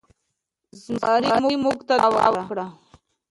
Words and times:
زمري 0.83 1.55
موږک 1.63 1.79
ته 1.87 1.95
دعا 2.03 2.27
وکړه. 2.35 2.65